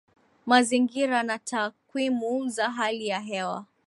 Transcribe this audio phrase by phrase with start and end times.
[0.45, 3.65] Mazingira na Takwimu za hali ya hewa